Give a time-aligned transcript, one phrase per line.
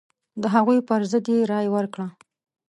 [0.41, 2.07] د هغوی پر ضد یې رايه ورکړه.